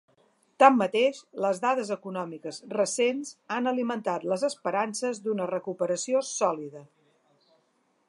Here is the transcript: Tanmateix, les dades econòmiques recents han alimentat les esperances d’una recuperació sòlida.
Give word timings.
Tanmateix, 0.61 1.19
les 1.45 1.61
dades 1.65 1.91
econòmiques 1.97 2.59
recents 2.77 3.35
han 3.57 3.73
alimentat 3.75 4.27
les 4.33 4.49
esperances 4.51 5.23
d’una 5.27 5.51
recuperació 5.55 6.27
sòlida. 6.35 6.87